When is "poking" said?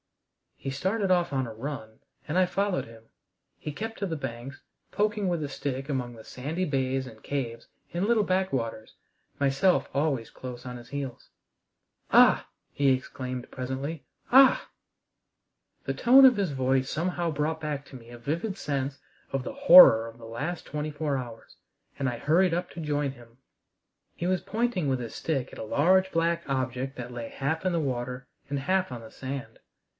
4.91-5.27